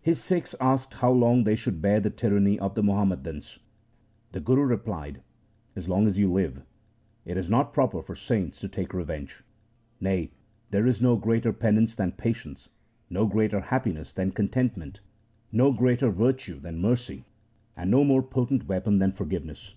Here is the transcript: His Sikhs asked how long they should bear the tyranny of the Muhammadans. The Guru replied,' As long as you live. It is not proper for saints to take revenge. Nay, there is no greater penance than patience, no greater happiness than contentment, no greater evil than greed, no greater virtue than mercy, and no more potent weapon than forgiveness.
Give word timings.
His 0.00 0.18
Sikhs 0.24 0.54
asked 0.58 0.94
how 0.94 1.10
long 1.12 1.44
they 1.44 1.54
should 1.54 1.82
bear 1.82 2.00
the 2.00 2.08
tyranny 2.08 2.58
of 2.58 2.74
the 2.74 2.82
Muhammadans. 2.82 3.58
The 4.32 4.40
Guru 4.40 4.62
replied,' 4.64 5.20
As 5.76 5.86
long 5.86 6.06
as 6.06 6.18
you 6.18 6.32
live. 6.32 6.62
It 7.26 7.36
is 7.36 7.50
not 7.50 7.74
proper 7.74 8.00
for 8.00 8.14
saints 8.14 8.58
to 8.60 8.68
take 8.68 8.94
revenge. 8.94 9.42
Nay, 10.00 10.30
there 10.70 10.86
is 10.86 11.02
no 11.02 11.16
greater 11.16 11.52
penance 11.52 11.94
than 11.94 12.12
patience, 12.12 12.70
no 13.10 13.26
greater 13.26 13.60
happiness 13.60 14.14
than 14.14 14.30
contentment, 14.30 15.00
no 15.52 15.72
greater 15.72 16.06
evil 16.08 16.20
than 16.20 16.22
greed, 16.22 16.22
no 16.22 16.32
greater 16.32 16.32
virtue 16.32 16.58
than 16.60 16.78
mercy, 16.80 17.24
and 17.76 17.90
no 17.90 18.02
more 18.02 18.22
potent 18.22 18.66
weapon 18.66 18.98
than 18.98 19.12
forgiveness. 19.12 19.74